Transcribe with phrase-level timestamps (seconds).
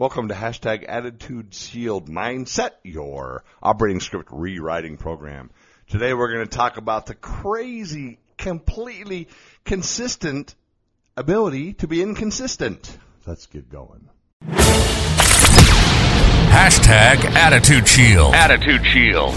[0.00, 5.50] Welcome to hashtag Attitude Shield Mindset, your operating script rewriting program.
[5.88, 9.28] Today we're going to talk about the crazy, completely
[9.66, 10.54] consistent
[11.18, 12.96] ability to be inconsistent.
[13.26, 14.08] Let's get going.
[16.48, 18.34] Hashtag Attitude Shield.
[18.34, 19.34] Attitude Shield.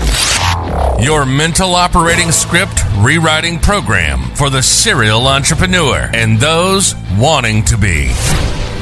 [1.04, 8.14] Your mental operating script rewriting program for the serial entrepreneur and those wanting to be.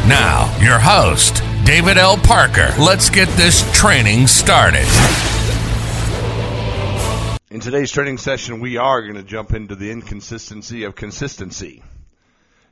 [0.07, 2.17] Now, your host, David L.
[2.17, 2.73] Parker.
[2.77, 4.85] Let's get this training started.
[7.49, 11.81] In today's training session, we are going to jump into the inconsistency of consistency.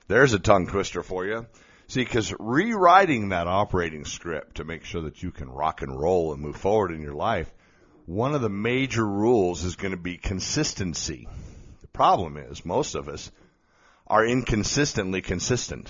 [0.09, 1.48] There's a tongue twister for you.
[1.88, 6.34] See, because rewriting that operating script to make sure that you can rock and roll
[6.34, 7.49] and move forward in your life,
[8.05, 11.26] one of the major rules is going to be consistency.
[11.79, 13.31] The problem is most of us
[14.07, 15.88] are inconsistently consistent.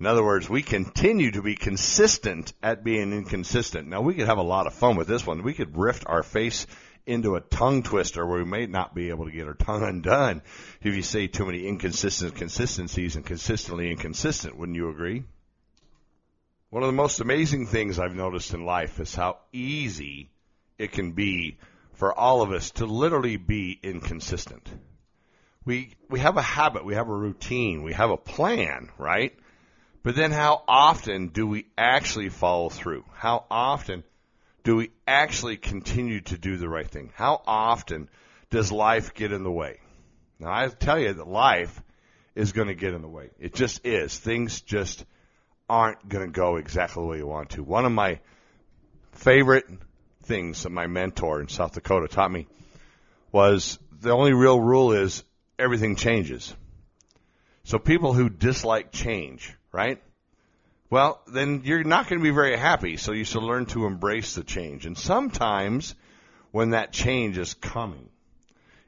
[0.00, 3.86] In other words, we continue to be consistent at being inconsistent.
[3.86, 5.42] Now we could have a lot of fun with this one.
[5.42, 6.66] We could rift our face
[7.04, 10.40] into a tongue twister where we may not be able to get our tongue undone
[10.80, 14.56] if you say too many inconsistent consistencies and consistently inconsistent.
[14.56, 15.24] Wouldn't you agree?
[16.70, 20.30] One of the most amazing things I've noticed in life is how easy
[20.78, 21.58] it can be
[21.92, 24.66] for all of us to literally be inconsistent.
[25.66, 29.36] We, we have a habit, we have a routine, we have a plan, right?
[30.02, 33.04] But then how often do we actually follow through?
[33.14, 34.02] How often
[34.64, 37.12] do we actually continue to do the right thing?
[37.14, 38.08] How often
[38.50, 39.80] does life get in the way?
[40.38, 41.82] Now, I tell you that life
[42.34, 43.30] is going to get in the way.
[43.38, 44.18] It just is.
[44.18, 45.04] Things just
[45.68, 47.62] aren't going to go exactly the way you want to.
[47.62, 48.20] One of my
[49.12, 49.66] favorite
[50.22, 52.46] things that my mentor in South Dakota taught me
[53.32, 55.24] was the only real rule is
[55.58, 56.54] everything changes.
[57.64, 60.00] So people who dislike change, right?
[60.90, 62.96] well, then you're not going to be very happy.
[62.96, 64.86] So you should learn to embrace the change.
[64.86, 65.94] And sometimes
[66.50, 68.08] when that change is coming,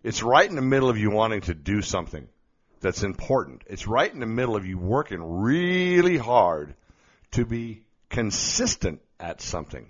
[0.03, 2.27] it's right in the middle of you wanting to do something
[2.81, 3.63] that's important.
[3.69, 6.75] It's right in the middle of you working really hard
[7.33, 9.89] to be consistent at something.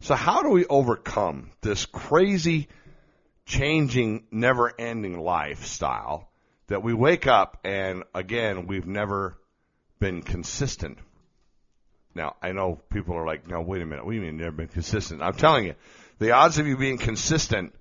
[0.00, 2.68] So how do we overcome this crazy,
[3.44, 6.30] changing, never ending lifestyle
[6.68, 9.36] that we wake up and again, we've never
[10.02, 10.98] been consistent.
[12.12, 14.04] Now, I know people are like, no, wait a minute.
[14.04, 15.22] What do you mean never been consistent?
[15.22, 15.76] I'm telling you,
[16.18, 17.72] the odds of you being consistent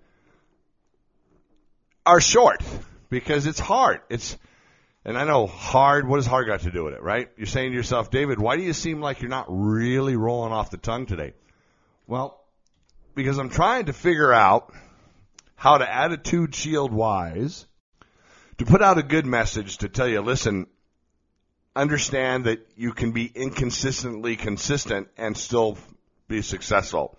[2.05, 2.61] are short
[3.09, 4.01] because it's hard.
[4.07, 4.37] It's,
[5.03, 7.27] and I know hard, what does hard got to do with it, right?
[7.37, 10.69] You're saying to yourself, David, why do you seem like you're not really rolling off
[10.69, 11.33] the tongue today?
[12.05, 12.39] Well,
[13.15, 14.71] because I'm trying to figure out
[15.55, 17.65] how to attitude shield wise
[18.59, 20.67] to put out a good message to tell you, listen,
[21.75, 25.77] understand that you can be inconsistently consistent and still
[26.27, 27.17] be successful.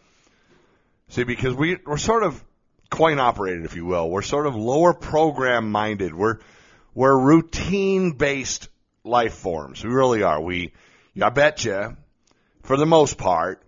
[1.09, 2.43] See, because we, we're sort of
[2.91, 4.09] coin operated, if you will.
[4.11, 6.15] We're sort of lower program minded.
[6.15, 6.39] We're,
[6.95, 8.69] we're routine based
[9.05, 9.83] life forms.
[9.85, 10.41] We really are.
[10.41, 10.73] We,
[11.21, 11.97] I bet you,
[12.63, 13.63] for the most part,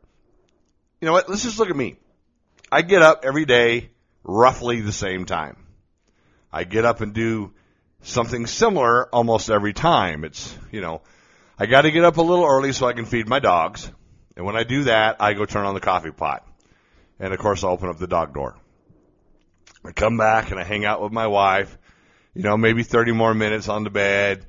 [1.00, 1.28] you know what?
[1.28, 1.96] Let's just look at me.
[2.70, 3.90] I get up every day
[4.22, 5.56] roughly the same time.
[6.52, 7.52] I get up and do
[8.04, 10.24] something similar almost every time.
[10.24, 11.02] It's, you know,
[11.58, 13.90] I got to get up a little early so I can feed my dogs.
[14.36, 16.46] And when I do that, I go turn on the coffee pot.
[17.18, 18.56] And of course, I open up the dog door.
[19.84, 21.76] I come back and I hang out with my wife,
[22.34, 24.46] you know, maybe 30 more minutes on the bed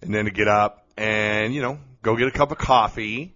[0.00, 3.34] and then to get up and, you know, go get a cup of coffee,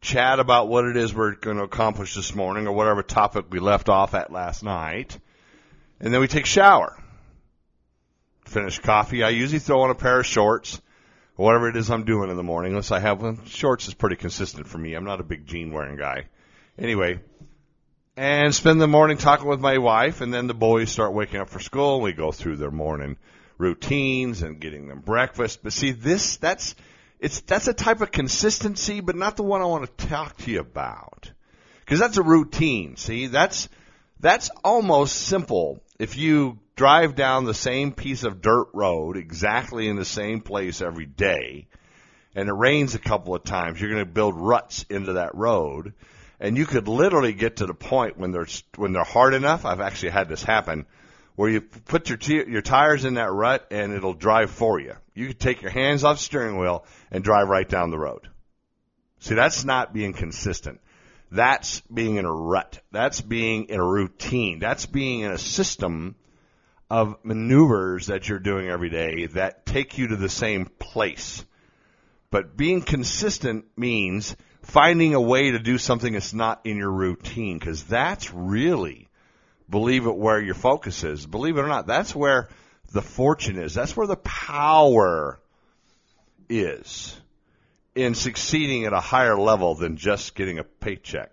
[0.00, 3.60] chat about what it is we're going to accomplish this morning or whatever topic we
[3.60, 5.18] left off at last night.
[6.00, 6.96] And then we take shower
[8.50, 9.22] finish coffee.
[9.22, 10.80] I usually throw on a pair of shorts,
[11.36, 12.72] whatever it is I'm doing in the morning.
[12.72, 13.44] Unless I have one.
[13.46, 14.94] Shorts is pretty consistent for me.
[14.94, 16.26] I'm not a big jean wearing guy.
[16.78, 17.20] Anyway,
[18.16, 21.48] and spend the morning talking with my wife, and then the boys start waking up
[21.48, 23.16] for school, we go through their morning
[23.56, 25.62] routines and getting them breakfast.
[25.62, 26.74] But see, this that's
[27.20, 30.50] it's that's a type of consistency, but not the one I want to talk to
[30.50, 31.30] you about,
[31.80, 32.96] because that's a routine.
[32.96, 33.68] See, that's
[34.18, 39.96] that's almost simple if you drive down the same piece of dirt road exactly in
[39.96, 41.68] the same place every day
[42.34, 45.92] and it rains a couple of times, you're going to build ruts into that road.
[46.38, 48.46] And you could literally get to the point when they're
[48.76, 49.66] when they're hard enough.
[49.66, 50.86] I've actually had this happen,
[51.36, 54.94] where you put your t- your tires in that rut and it'll drive for you.
[55.14, 58.26] You could take your hands off steering wheel and drive right down the road.
[59.18, 60.80] See, that's not being consistent.
[61.30, 62.80] That's being in a rut.
[62.90, 64.60] That's being in a routine.
[64.60, 66.14] That's being in a system
[66.90, 71.44] of maneuvers that you're doing every day that take you to the same place.
[72.30, 77.58] But being consistent means finding a way to do something that's not in your routine
[77.58, 79.08] because that's really,
[79.68, 81.26] believe it, where your focus is.
[81.26, 82.48] Believe it or not, that's where
[82.92, 83.72] the fortune is.
[83.72, 85.40] That's where the power
[86.48, 87.16] is
[87.94, 91.32] in succeeding at a higher level than just getting a paycheck.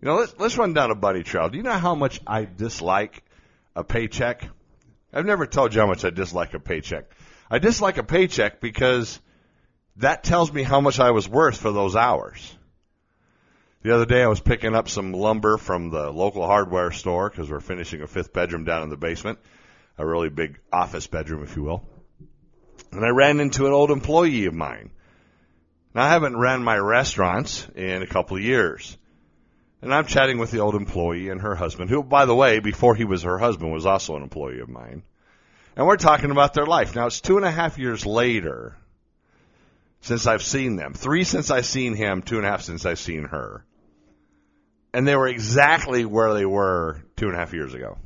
[0.00, 1.48] You know, let's, let's run down a bunny trail.
[1.48, 3.24] Do you know how much I dislike
[3.74, 4.48] a paycheck?
[5.12, 7.10] I've never told you how much I dislike a paycheck.
[7.50, 9.18] I dislike a paycheck because
[9.96, 12.56] that tells me how much I was worth for those hours.
[13.82, 17.50] The other day I was picking up some lumber from the local hardware store because
[17.50, 19.38] we're finishing a fifth bedroom down in the basement,
[19.96, 21.88] a really big office bedroom, if you will.
[22.92, 24.90] And I ran into an old employee of mine.
[25.94, 28.96] Now I haven't ran my restaurants in a couple of years.
[29.82, 32.94] And I'm chatting with the old employee and her husband, who, by the way, before
[32.94, 35.02] he was her husband, was also an employee of mine.
[35.74, 36.94] And we're talking about their life.
[36.94, 38.76] Now it's two and a half years later
[40.02, 40.94] since I've seen them.
[40.94, 43.64] Three since I've seen him, two and a half since I've seen her.
[44.92, 47.98] And they were exactly where they were two and a half years ago.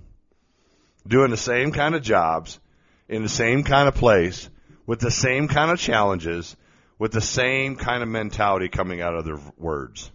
[1.07, 2.59] Doing the same kind of jobs,
[3.09, 4.49] in the same kind of place,
[4.87, 6.57] with the same kind of challenges,
[6.99, 10.11] with the same kind of mentality coming out of their words.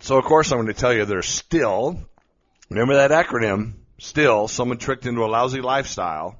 [0.00, 1.98] So of course I'm going to tell you they're still,
[2.70, 6.38] remember that acronym, still, someone tricked into a lousy lifestyle,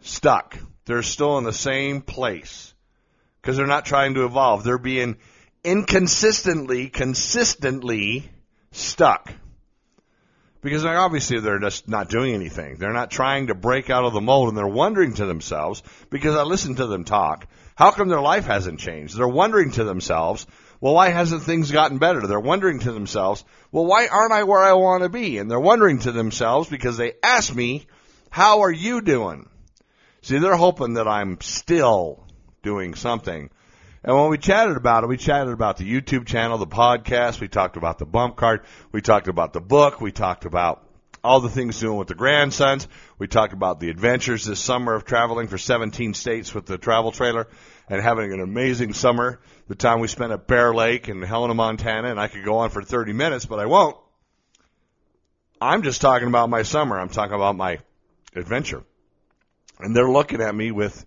[0.00, 0.58] stuck.
[0.86, 2.74] They're still in the same place
[3.40, 4.64] because they're not trying to evolve.
[4.64, 5.18] They're being
[5.62, 8.30] inconsistently, consistently
[8.72, 9.32] stuck.
[10.62, 12.76] Because obviously they're just not doing anything.
[12.76, 16.36] They're not trying to break out of the mold and they're wondering to themselves, because
[16.36, 17.46] I listen to them talk,
[17.76, 19.16] how come their life hasn't changed?
[19.16, 20.46] They're wondering to themselves,
[20.80, 22.26] well, why hasn't things gotten better?
[22.26, 25.38] They're wondering to themselves, well, why aren't I where I want to be?
[25.38, 27.86] And they're wondering to themselves because they ask me,
[28.30, 29.48] how are you doing?
[30.22, 32.24] See, they're hoping that I'm still
[32.62, 33.50] doing something.
[34.02, 37.48] And when we chatted about it, we chatted about the YouTube channel, the podcast, we
[37.48, 38.62] talked about the bump card,
[38.92, 40.86] we talked about the book, we talked about
[41.22, 42.88] all the things doing with the grandsons,
[43.18, 47.12] we talked about the adventures this summer of traveling for 17 states with the travel
[47.12, 47.46] trailer
[47.90, 49.40] and having an amazing summer.
[49.66, 52.70] The time we spent at Bear Lake in Helena, Montana, and I could go on
[52.70, 53.96] for 30 minutes, but I won't.
[55.60, 56.98] I'm just talking about my summer.
[56.98, 57.78] I'm talking about my
[58.34, 58.84] adventure.
[59.80, 61.04] And they're looking at me with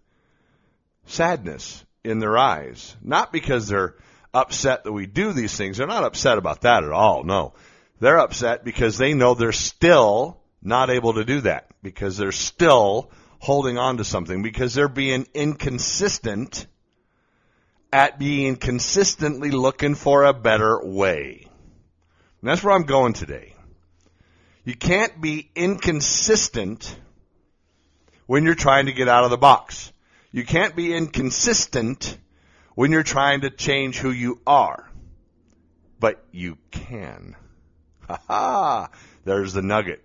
[1.05, 2.95] sadness in their eyes.
[3.01, 3.95] Not because they're
[4.33, 5.77] upset that we do these things.
[5.77, 7.23] They're not upset about that at all.
[7.23, 7.53] No.
[7.99, 13.09] They're upset because they know they're still not able to do that because they're still
[13.39, 16.67] holding on to something because they're being inconsistent
[17.93, 21.47] at being consistently looking for a better way.
[22.41, 23.53] And that's where I'm going today.
[24.65, 26.97] You can't be inconsistent
[28.25, 29.93] when you're trying to get out of the box.
[30.31, 32.17] You can't be inconsistent
[32.73, 34.89] when you're trying to change who you are.
[35.99, 37.35] But you can.
[38.07, 38.89] Ha ha!
[39.23, 40.03] There's the nugget.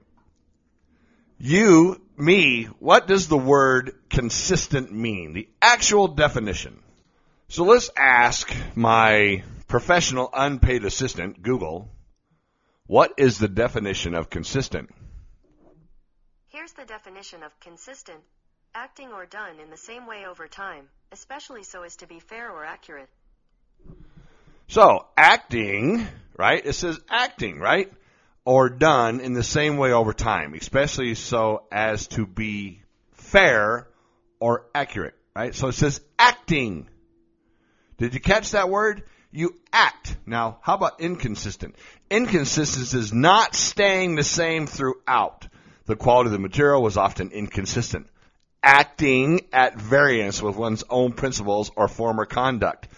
[1.39, 5.33] You, me, what does the word consistent mean?
[5.33, 6.83] The actual definition.
[7.51, 11.89] So let's ask my professional unpaid assistant, Google,
[12.87, 14.91] what is the definition of consistent?
[16.49, 18.19] Here's the definition of consistent
[18.75, 22.51] acting or done in the same way over time, especially so as to be fair
[22.51, 23.09] or accurate.
[24.69, 26.07] So, acting,
[26.37, 26.65] right?
[26.65, 27.91] It says acting, right?
[28.45, 33.89] Or done in the same way over time, especially so as to be fair
[34.39, 35.55] or accurate, right?
[35.55, 36.89] So it says acting.
[37.99, 39.03] Did you catch that word?
[39.31, 40.17] You act.
[40.25, 41.77] Now, how about inconsistent?
[42.11, 45.47] Inconsistency is not staying the same throughout.
[45.85, 48.07] The quality of the material was often inconsistent
[48.63, 52.89] acting at variance with one's own principles or former conduct.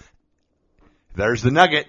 [1.14, 1.86] There's the nugget.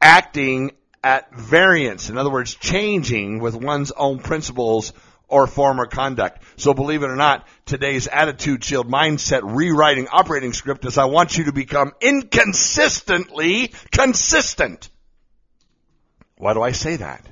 [0.00, 2.10] Acting at variance.
[2.10, 4.92] In other words, changing with one's own principles
[5.28, 6.42] or former conduct.
[6.56, 11.36] So believe it or not, today's attitude shield mindset rewriting operating script is I want
[11.36, 14.88] you to become inconsistently consistent.
[16.36, 17.26] Why do I say that?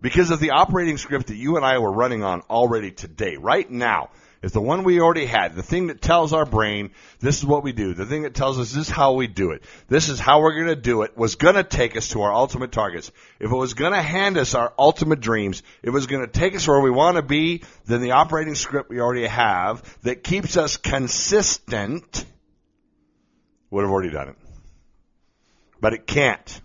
[0.00, 3.70] Because of the operating script that you and I were running on already today, right
[3.70, 4.10] now
[4.42, 5.54] is the one we already had.
[5.54, 7.92] The thing that tells our brain this is what we do.
[7.92, 9.62] The thing that tells us this is how we do it.
[9.88, 12.32] This is how we're going to do it was going to take us to our
[12.32, 13.12] ultimate targets.
[13.38, 16.32] If it was going to hand us our ultimate dreams, if it was going to
[16.32, 20.24] take us where we want to be, then the operating script we already have that
[20.24, 22.24] keeps us consistent
[23.70, 24.36] would have already done it.
[25.80, 26.60] But it can't.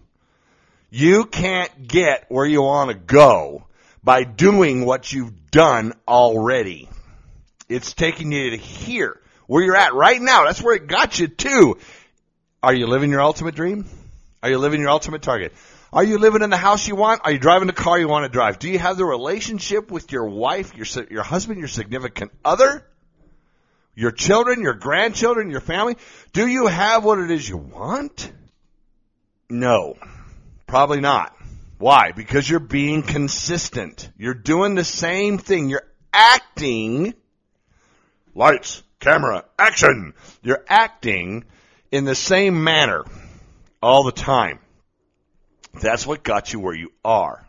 [0.89, 3.65] You can't get where you want to go
[4.01, 6.88] by doing what you've done already.
[7.67, 10.45] It's taking you to here, where you're at right now.
[10.45, 11.77] That's where it got you to.
[12.62, 13.86] Are you living your ultimate dream?
[14.43, 15.53] Are you living your ultimate target?
[15.91, 17.22] Are you living in the house you want?
[17.24, 18.60] Are you driving the car you want to drive?
[18.60, 22.86] Do you have the relationship with your wife, your your husband, your significant other,
[23.95, 25.95] your children, your grandchildren, your family?
[26.34, 28.31] Do you have what it is you want?
[29.50, 29.95] No.
[30.67, 31.36] Probably not.
[31.77, 32.12] Why?
[32.12, 34.10] Because you're being consistent.
[34.17, 35.69] You're doing the same thing.
[35.69, 37.13] You're acting
[38.35, 40.13] lights, camera, action.
[40.43, 41.45] You're acting
[41.91, 43.05] in the same manner
[43.81, 44.59] all the time.
[45.81, 47.44] That's what got you where you are.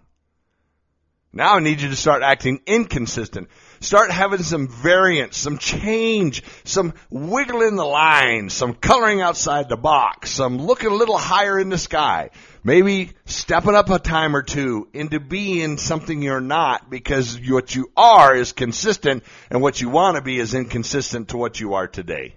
[1.37, 3.51] Now I need you to start acting inconsistent.
[3.81, 10.31] Start having some variance, some change, some wiggling the lines, some coloring outside the box,
[10.31, 12.31] some looking a little higher in the sky.
[12.65, 17.93] Maybe stepping up a time or two into being something you're not because what you
[17.99, 21.87] are is consistent and what you want to be is inconsistent to what you are
[21.87, 22.35] today.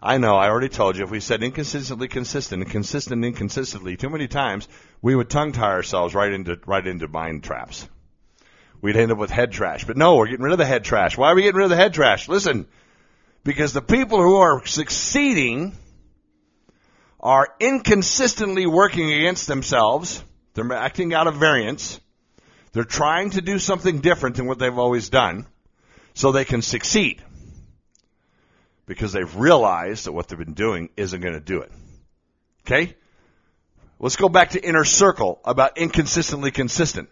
[0.00, 4.10] I know, I already told you, if we said inconsistently consistent and consistent inconsistently too
[4.10, 4.68] many times,
[5.00, 7.88] we would tongue tie ourselves right into, right into mind traps.
[8.82, 9.86] We'd end up with head trash.
[9.86, 11.16] But no, we're getting rid of the head trash.
[11.16, 12.28] Why are we getting rid of the head trash?
[12.28, 12.66] Listen,
[13.42, 15.72] because the people who are succeeding
[17.18, 20.22] are inconsistently working against themselves.
[20.52, 21.98] They're acting out of variance.
[22.72, 25.46] They're trying to do something different than what they've always done
[26.12, 27.22] so they can succeed
[28.86, 31.72] because they've realized that what they've been doing isn't going to do it.
[32.64, 32.94] Okay?
[33.98, 37.10] Let's go back to inner circle about inconsistently consistent.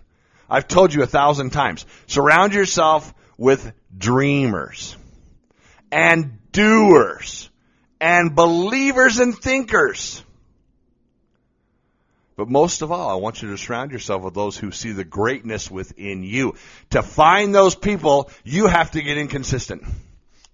[0.49, 1.87] I've told you a thousand times.
[2.07, 4.97] Surround yourself with dreamers
[5.91, 7.51] and doers
[8.01, 10.23] and believers and thinkers.
[12.37, 15.05] But most of all, I want you to surround yourself with those who see the
[15.05, 16.55] greatness within you.
[16.91, 19.85] To find those people, you have to get inconsistent.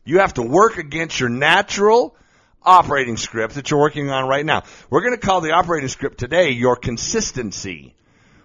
[0.04, 2.16] You have to work against your natural
[2.62, 4.64] operating script that you're working on right now.
[4.90, 7.94] We're going to call the operating script today your consistency.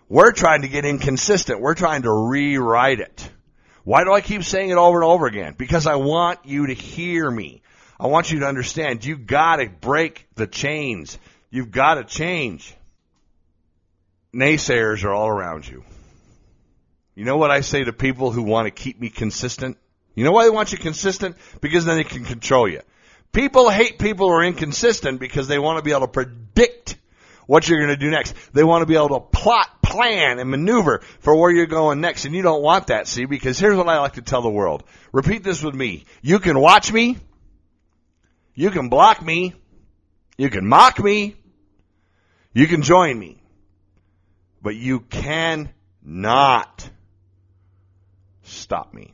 [0.07, 1.62] We're trying to get inconsistent.
[1.62, 3.29] We're trying to rewrite it.
[3.83, 5.55] Why do I keep saying it over and over again?
[5.57, 7.62] Because I want you to hear me.
[8.00, 11.17] I want you to understand you gotta break the chains.
[11.50, 12.75] You've gotta change.
[14.33, 15.83] Naysayers are all around you.
[17.15, 19.77] You know what I say to people who want to keep me consistent?
[20.15, 21.36] You know why they want you consistent?
[21.62, 22.81] Because then they can control you.
[23.34, 26.98] People hate people who are inconsistent because they want to be able to predict
[27.48, 28.34] what you're going to do next.
[28.53, 32.24] They want to be able to plot, plan, and maneuver for where you're going next.
[32.25, 34.84] And you don't want that, see, because here's what I like to tell the world.
[35.12, 36.05] Repeat this with me.
[36.22, 37.17] You can watch me.
[38.53, 39.53] You can block me.
[40.38, 41.36] You can mock me.
[42.53, 43.41] You can join me.
[44.62, 45.69] But you cannot
[48.43, 49.13] stop me.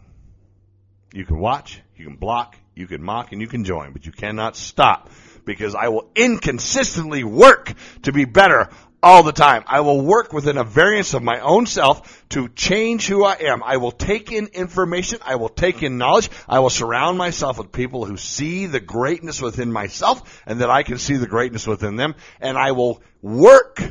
[1.13, 4.11] You can watch, you can block, you can mock, and you can join, but you
[4.11, 5.09] cannot stop
[5.45, 8.69] because I will inconsistently work to be better
[9.03, 9.63] all the time.
[9.67, 13.63] I will work within a variance of my own self to change who I am.
[13.63, 15.19] I will take in information.
[15.25, 16.29] I will take in knowledge.
[16.47, 20.83] I will surround myself with people who see the greatness within myself and that I
[20.83, 22.15] can see the greatness within them.
[22.39, 23.81] And I will work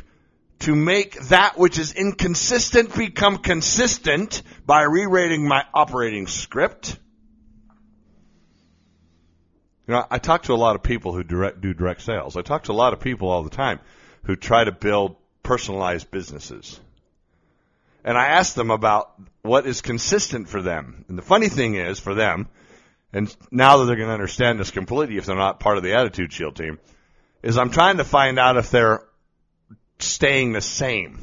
[0.59, 6.97] to make that which is inconsistent become consistent by rewriting my operating script.
[9.91, 12.37] You know, I talk to a lot of people who direct, do direct sales.
[12.37, 13.81] I talk to a lot of people all the time
[14.23, 16.79] who try to build personalized businesses.
[18.05, 21.03] And I ask them about what is consistent for them.
[21.09, 22.47] And the funny thing is, for them,
[23.11, 25.95] and now that they're going to understand this completely if they're not part of the
[25.95, 26.79] Attitude Shield team,
[27.43, 29.03] is I'm trying to find out if they're
[29.99, 31.19] staying the same.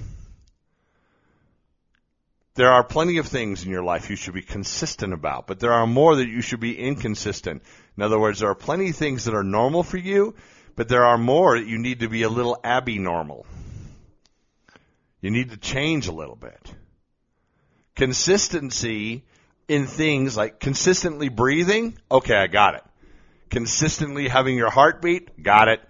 [2.59, 5.73] There are plenty of things in your life you should be consistent about, but there
[5.73, 7.63] are more that you should be inconsistent.
[7.97, 10.35] In other words, there are plenty of things that are normal for you,
[10.75, 13.47] but there are more that you need to be a little abnormal.
[15.21, 16.75] You need to change a little bit.
[17.95, 19.23] Consistency
[19.69, 22.83] in things like consistently breathing, okay, I got it.
[23.51, 25.81] Consistently having your heartbeat, got it.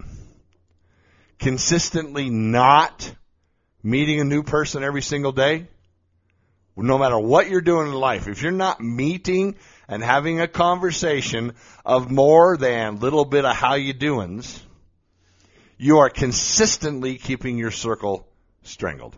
[1.39, 3.11] Consistently not
[3.81, 5.67] meeting a new person every single day,
[6.83, 9.55] no matter what you're doing in life, if you're not meeting
[9.87, 11.53] and having a conversation
[11.85, 14.63] of more than little bit of how you doings,
[15.77, 18.27] you are consistently keeping your circle
[18.63, 19.15] strangled.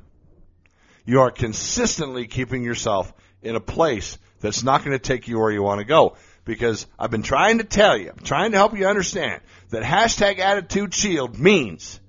[1.06, 5.52] You are consistently keeping yourself in a place that's not going to take you where
[5.52, 6.16] you want to go.
[6.46, 10.40] Because I've been trying to tell you, I'm trying to help you understand that hashtag
[10.40, 12.00] attitude shield means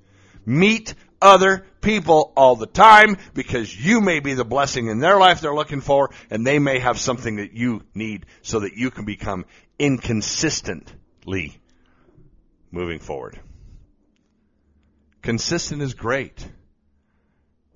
[0.46, 5.40] meet other people all the time because you may be the blessing in their life
[5.40, 9.04] they're looking for and they may have something that you need so that you can
[9.04, 9.44] become
[9.78, 11.58] inconsistently
[12.70, 13.38] moving forward.
[15.22, 16.46] Consistent is great.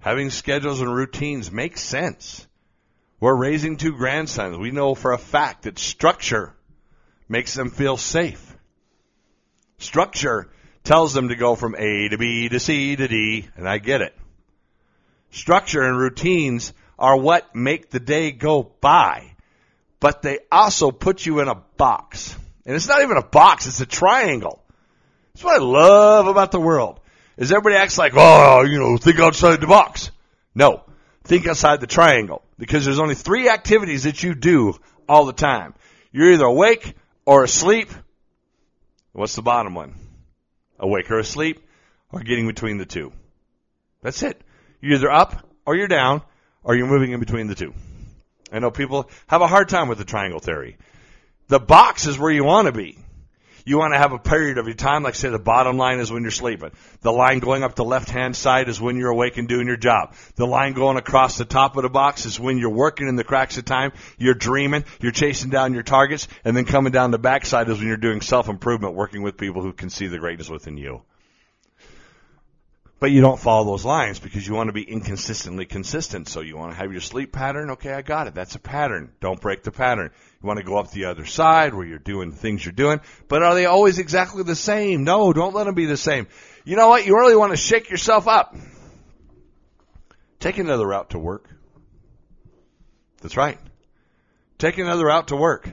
[0.00, 2.47] Having schedules and routines makes sense.
[3.19, 4.59] We're raising two grandsons.
[4.59, 6.55] We know for a fact that structure
[7.29, 8.57] makes them feel safe.
[9.79, 10.50] Structure
[10.87, 14.02] tells them to go from A to B to C to D, and I get
[14.02, 14.16] it.
[15.31, 19.35] Structure and routines are what make the day go by,
[20.00, 22.35] but they also put you in a box.
[22.64, 24.62] And it's not even a box, it's a triangle.
[25.35, 27.00] That's what I love about the world.
[27.37, 30.11] Is everybody acts like, oh, you know, think outside the box.
[30.55, 30.85] No.
[31.25, 32.43] Think outside the triangle.
[32.59, 35.75] Because there's only three activities that you do all the time.
[36.12, 36.95] You're either awake
[37.26, 37.90] or asleep.
[39.12, 40.06] What's the bottom one?
[40.78, 41.66] Awake or asleep
[42.12, 43.12] or getting between the two.
[44.02, 44.40] That's it.
[44.80, 46.23] You're either up or you're down
[46.62, 47.75] or you're moving in between the two.
[48.52, 50.76] I know people have a hard time with the triangle theory.
[51.49, 52.99] The box is where you want to be.
[53.68, 56.12] You want to have a period of your time, like say the bottom line is
[56.12, 56.70] when you're sleeping.
[57.00, 59.76] The line going up the left hand side is when you're awake and doing your
[59.76, 60.14] job.
[60.37, 63.25] The line going across the top of the box is when you're working in the
[63.25, 67.18] cracks of time, you're dreaming, you're chasing down your targets, and then coming down the
[67.18, 70.49] backside is when you're doing self improvement, working with people who can see the greatness
[70.49, 71.02] within you.
[72.99, 76.29] But you don't follow those lines because you want to be inconsistently consistent.
[76.29, 77.71] So you want to have your sleep pattern.
[77.73, 78.35] Okay, I got it.
[78.35, 79.12] That's a pattern.
[79.21, 80.11] Don't break the pattern.
[80.43, 83.00] You want to go up the other side where you're doing the things you're doing.
[83.29, 85.05] But are they always exactly the same?
[85.05, 86.26] No, don't let them be the same.
[86.65, 87.05] You know what?
[87.05, 88.57] You really want to shake yourself up.
[90.41, 91.50] Take another route to work.
[93.21, 93.59] That's right.
[94.59, 95.69] Take another route to work.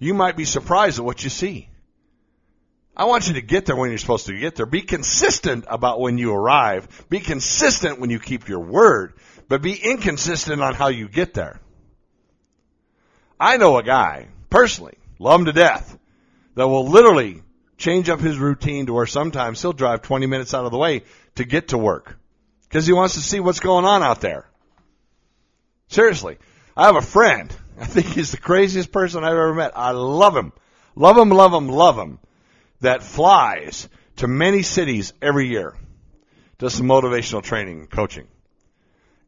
[0.00, 1.68] You might be surprised at what you see.
[2.96, 4.66] I want you to get there when you're supposed to get there.
[4.66, 7.06] Be consistent about when you arrive.
[7.08, 9.14] Be consistent when you keep your word,
[9.48, 11.60] but be inconsistent on how you get there.
[13.38, 15.98] I know a guy, personally, love him to death,
[16.54, 17.42] that will literally
[17.76, 21.02] change up his routine to where sometimes he'll drive 20 minutes out of the way
[21.34, 22.16] to get to work
[22.62, 24.48] because he wants to see what's going on out there.
[25.88, 26.38] Seriously.
[26.76, 27.54] I have a friend.
[27.80, 29.76] I think he's the craziest person I've ever met.
[29.76, 30.52] I love him.
[30.94, 32.20] Love him, love him, love him
[32.84, 35.74] that flies to many cities every year,
[36.58, 38.26] does some motivational training and coaching.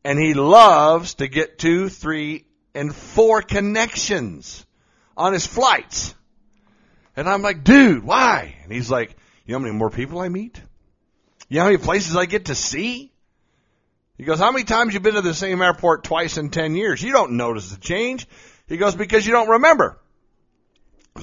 [0.04, 4.64] And he loves to get two, three, and four connections
[5.16, 6.14] on his flights.
[7.16, 8.56] And I'm like, dude, why?
[8.62, 10.60] And he's like, you know how many more people I meet?
[11.48, 13.12] You know how many places I get to see?
[14.18, 17.02] He goes, how many times you've been to the same airport twice in 10 years?
[17.02, 18.26] You don't notice the change.
[18.66, 19.98] He goes, because you don't remember.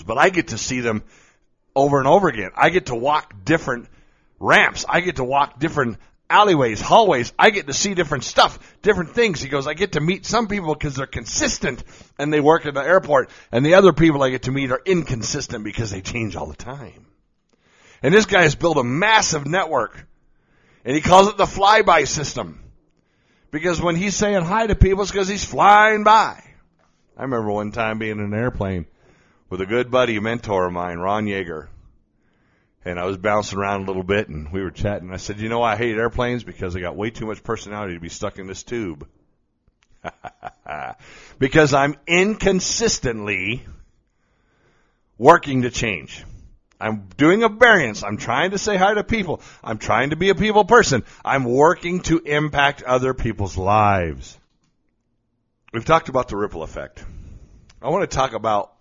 [0.06, 1.04] But I get to see them
[1.76, 2.52] over and over again.
[2.56, 3.88] I get to walk different
[4.40, 4.86] ramps.
[4.88, 5.98] I get to walk different
[6.30, 7.34] alleyways, hallways.
[7.38, 9.42] I get to see different stuff, different things.
[9.42, 11.84] He goes, I get to meet some people because they're consistent
[12.18, 13.30] and they work at the airport.
[13.52, 16.56] And the other people I get to meet are inconsistent because they change all the
[16.56, 17.06] time.
[18.02, 20.08] And this guy has built a massive network.
[20.86, 22.60] And he calls it the flyby system.
[23.52, 26.44] Because when he's saying hi to people, it's because he's flying by.
[27.16, 28.88] I remember one time being in an airplane
[29.54, 31.68] with a good buddy, mentor of mine, Ron Yeager.
[32.84, 35.12] And I was bouncing around a little bit and we were chatting.
[35.12, 38.00] I said, you know, I hate airplanes because I got way too much personality to
[38.00, 39.08] be stuck in this tube.
[41.38, 43.64] because I'm inconsistently
[45.20, 46.26] working to change.
[46.82, 48.02] I'm doing a variance.
[48.02, 49.40] I'm trying to say hi to people.
[49.64, 51.04] I'm trying to be a people person.
[51.24, 54.36] I'm working to impact other people's lives.
[55.72, 57.06] We've talked about the ripple effect.
[57.84, 58.73] I want to talk about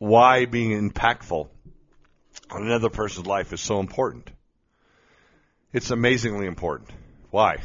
[0.00, 1.46] why being impactful
[2.50, 4.30] on another person's life is so important.
[5.74, 6.88] It's amazingly important.
[7.30, 7.58] Why?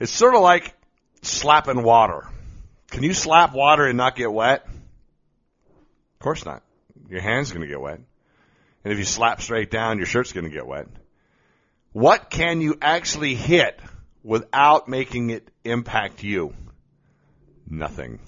[0.00, 0.74] It's sort of like
[1.20, 2.26] slapping water.
[2.90, 4.66] Can you slap water and not get wet?
[4.66, 6.62] Of course not.
[7.10, 8.00] Your hand's going to get wet.
[8.84, 10.86] And if you slap straight down, your shirt's going to get wet.
[11.92, 13.78] What can you actually hit
[14.22, 16.54] without making it impact you?
[17.68, 18.18] Nothing.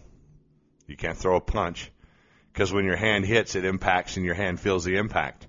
[0.87, 1.91] You can't throw a punch.
[2.53, 5.47] Because when your hand hits, it impacts and your hand feels the impact.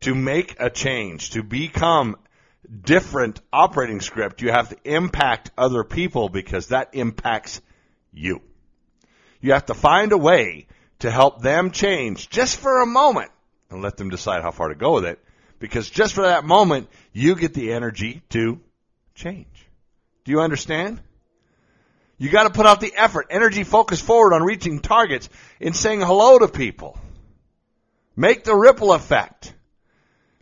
[0.00, 2.16] To make a change, to become
[2.82, 7.60] different operating script, you have to impact other people because that impacts
[8.12, 8.40] you.
[9.40, 10.66] You have to find a way
[11.00, 13.30] to help them change just for a moment
[13.70, 15.18] and let them decide how far to go with it
[15.60, 18.60] because just for that moment, you get the energy to
[19.14, 19.68] change.
[20.24, 21.00] Do you understand?
[22.20, 26.02] You got to put out the effort, energy, focus forward on reaching targets in saying
[26.02, 26.98] hello to people.
[28.14, 29.54] Make the ripple effect.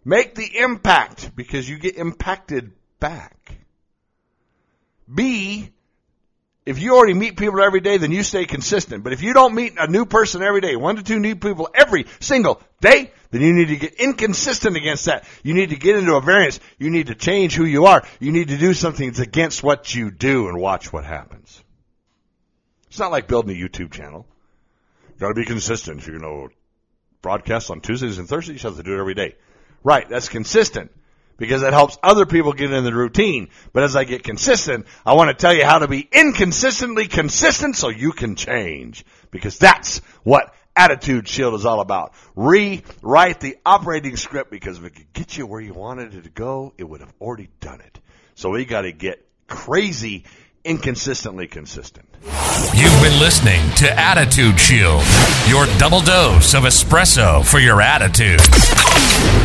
[0.05, 3.59] Make the impact because you get impacted back.
[5.12, 5.71] B,
[6.67, 9.05] if you already meet people every day, then you stay consistent.
[9.05, 11.69] But if you don't meet a new person every day, one to two new people
[11.73, 15.25] every single day, then you need to get inconsistent against that.
[15.45, 16.59] You need to get into a variance.
[16.77, 18.05] You need to change who you are.
[18.19, 21.62] You need to do something that's against what you do and watch what happens.
[22.88, 24.27] It's not like building a YouTube channel.
[25.09, 26.07] You gotta be consistent.
[26.07, 26.48] You're gonna
[27.22, 29.37] broadcast on Tuesdays and Thursdays, you have to do it every day.
[29.83, 30.90] Right, that's consistent
[31.37, 33.48] because it helps other people get in the routine.
[33.72, 37.77] But as I get consistent, I want to tell you how to be inconsistently consistent
[37.77, 42.12] so you can change because that's what Attitude Shield is all about.
[42.35, 46.31] Rewrite the operating script because if it could get you where you wanted it to
[46.31, 47.98] go, it would have already done it.
[48.35, 50.24] So we got to get crazy
[50.64, 52.07] inconsistently consistent.
[52.75, 55.03] You've been listening to Attitude Shield,
[55.49, 58.40] your double dose of espresso for your attitude.